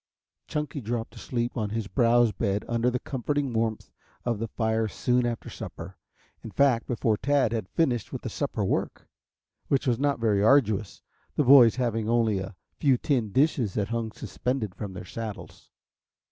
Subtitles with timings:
[0.47, 3.91] Chunky dropped asleep on his browse bed under the comforting warmth
[4.25, 5.95] of the fire soon after supper,
[6.43, 9.07] in fact before Tad had finished with the supper work,
[9.67, 11.03] which was not very arduous,
[11.35, 15.69] the boys having only a few tin dishes that hung suspended from their saddles.